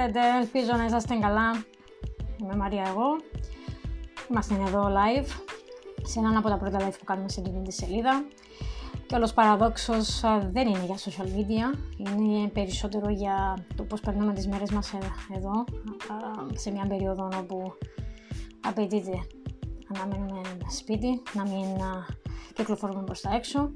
[0.00, 1.64] Χαίρετε, ελπίζω να είσαστε καλά.
[2.42, 3.06] Είμαι Μαρία εγώ.
[4.30, 5.26] Είμαστε εδώ live,
[6.02, 8.24] σε έναν από τα πρώτα live που κάνουμε σε αυτή τη σελίδα.
[9.06, 10.20] Και όλος παραδόξως
[10.52, 14.92] δεν είναι για social media, είναι περισσότερο για το πώς περνούμε τις μέρες μας
[15.36, 15.64] εδώ,
[16.54, 17.72] σε μια περίοδο όπου
[18.60, 19.20] απαιτείται
[19.88, 20.40] να μένουμε
[20.70, 21.66] σπίτι, να μην
[22.54, 23.72] κυκλοφορούμε προς τα έξω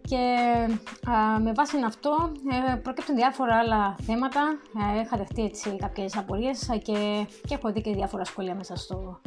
[0.00, 0.36] και
[1.42, 2.32] με βάση αυτό
[2.70, 4.40] ε, προκύπτουν διάφορα άλλα θέματα.
[4.96, 9.20] Ε, είχα δεχτεί έτσι κάποιες απορίες και, και έχω δει και διάφορα σχόλια μέσα στο,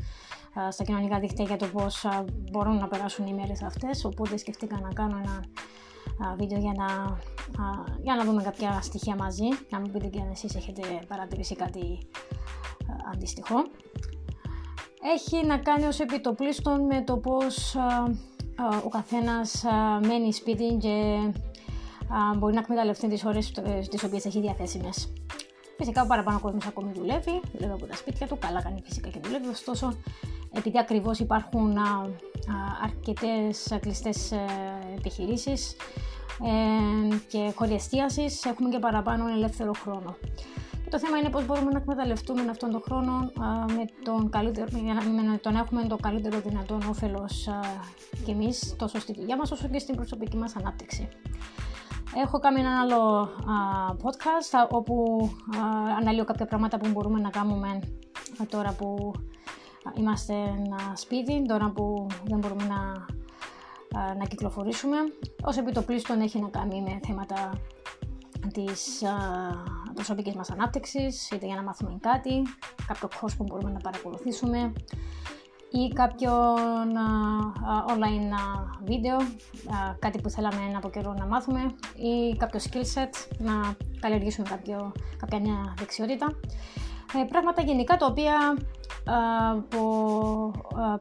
[0.69, 2.05] στα κοινωνικά δίκτυα για το πώς
[2.51, 5.45] μπορούν να περάσουν οι μέρες αυτές οπότε σκεφτήκα να κάνω ένα
[6.37, 7.17] βίντεο για να,
[8.01, 12.07] για να δούμε κάποια στοιχεία μαζί να μην πείτε και αν εσείς έχετε παρατηρήσει κάτι
[13.13, 13.55] αντίστοιχο.
[15.01, 17.75] Έχει να κάνει ως επιτοπλίστων με το πώς
[18.83, 19.63] ο καθένας
[20.07, 21.19] μένει σπίτι και
[22.37, 25.13] μπορεί να εκμεταλλευτεί τις ώρες ε, τις οποίες έχει διαθέσιμες.
[25.77, 29.19] Φυσικά ο παραπάνω κόσμος ακόμη δουλεύει, δουλεύει από τα σπίτια του, καλά κάνει φυσικά και
[29.23, 29.93] δουλεύει, ωστόσο
[30.53, 31.77] επειδή ακριβώς υπάρχουν
[32.83, 34.45] αρκετές κλειστές ε,
[34.97, 35.75] επιχειρήσεις
[36.43, 40.15] ε, και χωριεστίασης, έχουμε και παραπάνω ελεύθερο χρόνο.
[40.89, 43.31] Το θέμα είναι πώς μπορούμε να εκμεταλλευτούμε αυτόν τον χρόνο
[43.75, 47.49] με τον καλύτερο, για να τον έχουμε το καλύτερο δυνατόν όφελος
[48.25, 51.07] και εμείς τόσο στη δουλειά μας όσο και στην προσωπική μας ανάπτυξη.
[52.15, 53.29] Έχω κάνει ένα άλλο
[54.03, 55.29] podcast όπου
[55.99, 57.79] αναλύω κάποια πράγματα που μπορούμε να κάνουμε
[58.49, 59.13] τώρα που
[59.93, 63.05] είμαστε ένα σπίτι, τώρα που δεν μπορούμε να,
[64.13, 64.97] να κυκλοφορήσουμε.
[65.43, 67.51] Ως επιτοπλίστων έχει να κάνει με θέματα
[68.53, 69.03] της
[69.99, 72.41] προσωπικής μας ανάπτυξης, είτε για να μάθουμε κάτι,
[72.87, 74.73] κάποιο course που μπορούμε να παρακολουθήσουμε
[75.71, 76.31] ή κάποιο
[77.87, 78.33] online
[78.85, 79.17] βίντεο,
[79.99, 85.39] κάτι που θέλαμε από καιρό να μάθουμε ή κάποιο skill set, να καλλιεργήσουμε κάποιο, κάποια
[85.39, 86.35] νέα δεξιότητα.
[87.21, 88.57] Ε, πράγματα γενικά τα οποία
[89.69, 89.81] που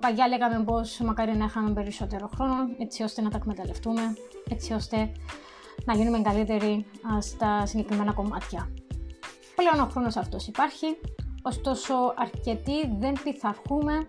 [0.01, 4.03] παλιά λέγαμε πως μακάρι να είχαμε περισσότερο χρόνο έτσι ώστε να τα εκμεταλλευτούμε,
[4.51, 5.13] έτσι ώστε
[5.85, 6.87] να γίνουμε καλύτεροι
[7.21, 8.71] στα συγκεκριμένα κομμάτια.
[9.59, 10.87] Πλέον ο χρόνος αυτός υπάρχει,
[11.43, 14.09] ωστόσο αρκετοί δεν πειθαρχούμε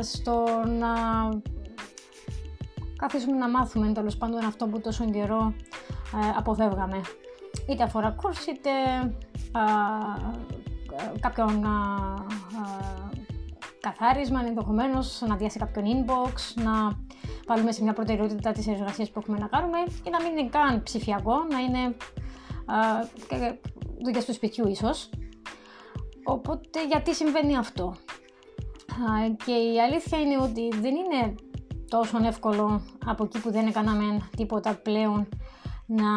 [0.00, 0.44] στο
[0.78, 0.88] να
[2.96, 5.54] καθίσουμε να μάθουμε τέλος πάντων αυτό που τόσο καιρό
[6.36, 7.00] αποφεύγαμε.
[7.68, 8.70] Είτε αφορά κούρς, είτε
[9.52, 9.62] α,
[11.20, 11.66] κάποιον
[13.80, 16.72] καθάρισμα, ενδεχομένως να διάσει κάποιον inbox, να
[17.46, 20.82] βάλουμε σε μια προτεραιότητα τις εργασίες που έχουμε να κάνουμε ή να μην είναι καν
[20.82, 21.96] ψηφιακό, να είναι
[24.02, 25.10] δουλειά του σπιτιού ίσως.
[26.24, 27.94] Οπότε γιατί συμβαίνει αυτό;
[29.44, 31.34] Και η αλήθεια είναι ότι δεν είναι
[31.88, 35.28] τόσο εύκολο από εκεί που δεν έκαναμε τίποτα πλέον
[35.86, 36.12] να,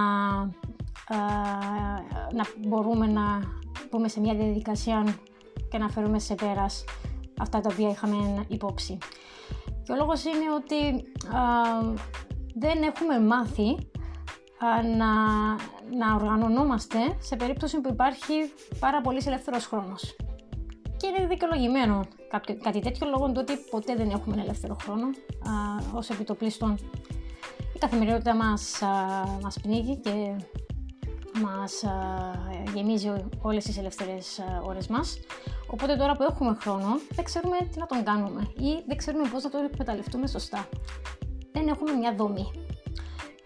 [2.33, 3.21] να μπορούμε να
[3.89, 5.15] πούμε σε μια διαδικασία
[5.69, 6.83] και να φέρουμε σε πέρας
[7.39, 8.97] αυτά τα οποία είχαμε υπόψη.
[9.83, 11.11] Και ο λόγος είναι ότι
[12.55, 13.75] δεν έχουμε μάθει
[14.97, 15.13] να,
[15.97, 18.33] να οργανωνόμαστε σε περίπτωση που υπάρχει
[18.79, 20.15] πάρα πολύς ελεύθερος χρόνος.
[20.97, 25.51] Και είναι δικαιολογημένο κάποιο, κάτι τέτοιο λόγω του ότι ποτέ δεν έχουμε ελεύθερο χρόνο α,
[25.93, 26.77] ως επιτοπλίστων.
[27.75, 28.89] Η καθημερινότητα μας, α,
[29.41, 30.35] μας πνίγει και
[31.41, 31.91] μας α,
[32.73, 35.19] γεμίζει όλες τις ελεύθερες ώρες μας.
[35.71, 39.43] Οπότε τώρα που έχουμε χρόνο δεν ξέρουμε τι να τον κάνουμε ή δεν ξέρουμε πώς
[39.43, 40.67] να τον εκμεταλλευτούμε σωστά.
[41.51, 42.51] Δεν έχουμε μια δομή.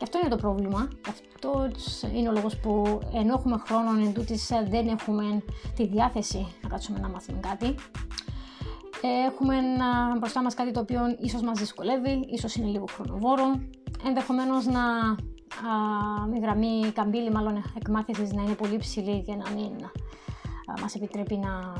[0.03, 0.87] Και αυτό είναι το πρόβλημα.
[1.09, 1.69] Αυτό
[2.13, 5.43] είναι ο λόγος που ενώ έχουμε χρόνο εν τούτης, δεν έχουμε
[5.75, 7.75] τη διάθεση να κάτσουμε να μάθουμε κάτι.
[9.27, 9.55] Έχουμε
[10.19, 13.43] μπροστά μας κάτι το οποίο ίσως μας δυσκολεύει, ίσως είναι λίγο χρονοβόρο,
[14.05, 14.81] ενδεχομένως να
[16.35, 19.71] η γραμμή καμπύλη μάλλον εκμάθησης να είναι πολύ ψηλή και να μην
[20.81, 21.73] μας επιτρέπει να,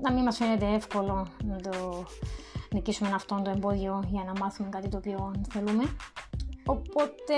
[0.00, 2.04] να μην μας φαίνεται εύκολο να το
[2.72, 5.84] νικήσουμε αυτό το εμπόδιο για να μάθουμε κάτι το οποίο θέλουμε.
[6.66, 7.34] Οπότε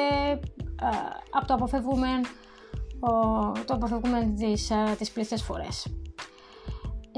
[1.31, 2.09] από το αποφεύγουμε,
[3.67, 5.87] το αποφεύγουμε τις, τις πλήστες φορές.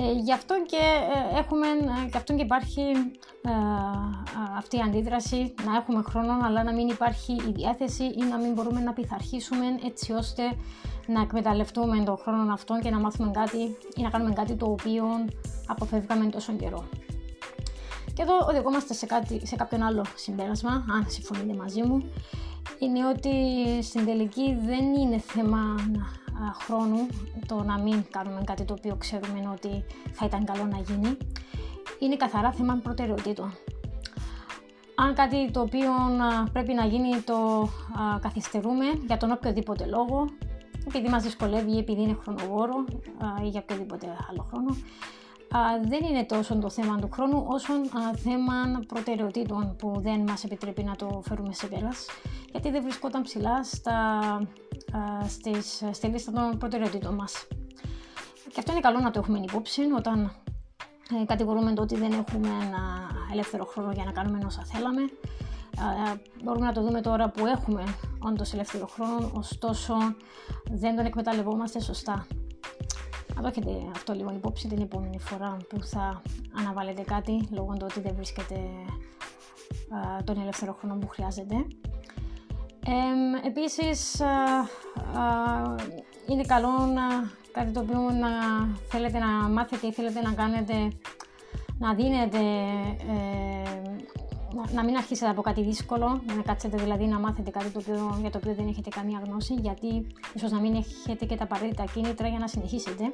[0.00, 1.66] Ε, γι' αυτό και ε, έχουμε,
[2.10, 2.80] γι' αυτό και υπάρχει
[3.42, 3.50] ε,
[4.56, 8.52] αυτή η αντίδραση να έχουμε χρόνο αλλά να μην υπάρχει η διάθεση ή να μην
[8.52, 10.42] μπορούμε να πειθαρχήσουμε έτσι ώστε
[11.06, 13.58] να εκμεταλλευτούμε τον χρόνο αυτό και να μάθουμε κάτι
[13.96, 15.04] ή να κάνουμε κάτι το οποίο
[15.66, 16.88] αποφεύγαμε τόσο καιρό.
[18.18, 22.10] Και εδώ οδηγούμαστε σε, κάτι, σε κάποιον άλλο συμπέρασμα, αν συμφωνείτε μαζί μου,
[22.78, 23.32] είναι ότι
[23.82, 25.58] στην τελική δεν είναι θέμα
[26.60, 27.06] χρόνου
[27.46, 31.16] το να μην κάνουμε κάτι το οποίο ξέρουμε ότι θα ήταν καλό να γίνει.
[31.98, 33.52] Είναι καθαρά θέμα προτεραιοτήτων.
[34.94, 35.90] Αν κάτι το οποίο
[36.52, 37.68] πρέπει να γίνει το
[38.20, 40.28] καθυστερούμε για τον οποιοδήποτε λόγο,
[40.86, 42.84] επειδή μας δυσκολεύει ή επειδή είναι χρονοβόρο
[43.44, 44.76] ή για οποιοδήποτε άλλο χρόνο.
[45.88, 47.72] Δεν είναι τόσο το θέμα του χρόνου όσο
[48.14, 48.54] θέμα
[48.86, 52.06] προτεραιοτήτων που δεν μας επιτρέπει να το φέρουμε σε πέρας
[52.50, 54.20] γιατί δεν βρισκόταν ψηλά στα,
[55.28, 57.46] στις, στη λίστα των προτεραιοτήτων μας.
[58.52, 60.32] Και αυτό είναι καλό να το έχουμε υπόψη όταν
[61.20, 65.02] ε, κατηγορούμε το ότι δεν έχουμε ένα ελεύθερο χρόνο για να κάνουμε όσα θέλαμε.
[65.02, 67.82] Ε, μπορούμε να το δούμε τώρα που έχουμε
[68.18, 69.94] όντως ελεύθερο χρόνο, ωστόσο
[70.70, 72.26] δεν τον εκμεταλλευόμαστε σωστά.
[73.38, 76.22] Να το έχετε αυτό λίγο υπόψη την επόμενη φορά που θα
[76.58, 78.54] αναβάλλετε κάτι λόγω του ότι δεν βρίσκεται
[80.18, 81.54] ε, τον ελεύθερο χρόνο που χρειάζεται.
[82.86, 84.22] Ε, επίσης,
[86.28, 88.28] είναι καλό να κάτι το οποίο να
[88.88, 90.92] θέλετε να μάθετε ή θέλετε να κάνετε,
[91.78, 92.38] να δίνετε,
[93.08, 93.96] ε,
[94.72, 98.30] να μην αρχίσετε από κάτι δύσκολο, να κάτσετε δηλαδή να μάθετε κάτι το οποίο, για
[98.30, 102.28] το οποίο δεν έχετε καμία γνώση, γιατί ίσως να μην έχετε και τα απαραίτητα κίνητρα
[102.28, 103.04] για να συνεχίσετε.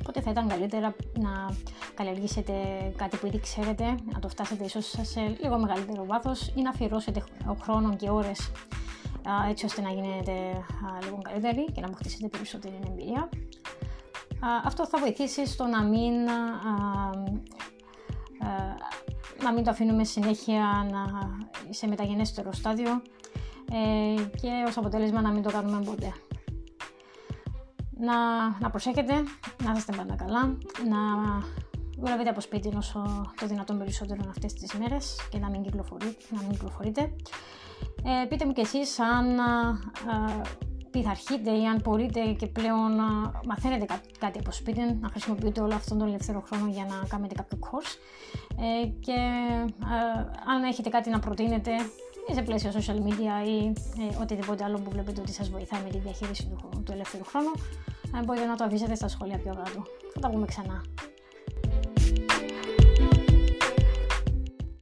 [0.00, 1.56] Οπότε θα ήταν καλύτερα να
[1.94, 2.52] καλλιεργήσετε
[2.96, 7.24] κάτι που ήδη ξέρετε, να το φτάσετε ίσως σε λίγο μεγαλύτερο βάθος ή να αφιερώσετε
[7.62, 8.50] χρόνο και ώρες
[9.48, 10.32] έτσι ώστε να γίνετε
[11.04, 13.28] λίγο καλύτεροι και να αποκτήσετε περισσότερη εμπειρία.
[14.64, 16.14] Αυτό θα βοηθήσει στο να μην,
[19.42, 21.04] να μην το αφήνουμε συνέχεια να,
[21.70, 23.02] σε μεταγενέστερο στάδιο
[23.72, 26.12] ε, και ως αποτέλεσμα να μην το κάνουμε ποτέ.
[27.98, 29.12] Να, να προσέχετε,
[29.64, 30.56] να είστε πάντα καλά,
[30.88, 30.98] να
[31.98, 36.16] δουλεύετε από σπίτι όσο το δυνατόν περισσότερο αυτές τις μέρες και να μην κυκλοφορείτε.
[36.30, 37.00] Να μην κυκλοφορείτε.
[38.04, 39.38] Ε, πείτε μου κι εσείς αν
[40.90, 43.86] πειθαρχείτε ή αν μπορείτε και πλέον να μαθαίνετε
[44.18, 47.98] κάτι από σπίτι, να χρησιμοποιείτε όλο αυτόν τον ελεύθερο χρόνο για να κάνετε κάποιο course
[48.58, 49.18] ε, και
[49.82, 50.20] ε,
[50.54, 51.70] αν έχετε κάτι να προτείνετε
[52.28, 53.66] ή σε πλαίσιο social media ή
[54.02, 57.52] ε, οτιδήποτε άλλο που βλέπετε ότι σας βοηθάει με τη διαχείριση του, του ελεύθερου χρόνου,
[58.16, 59.82] ε, μπορείτε να το αφήσετε στα σχόλια πιο κάτω.
[60.14, 60.82] Θα τα πούμε ξανά.